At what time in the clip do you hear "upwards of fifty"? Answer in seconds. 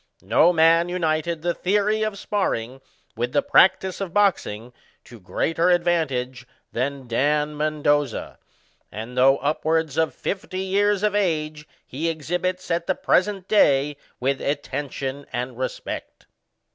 9.37-10.61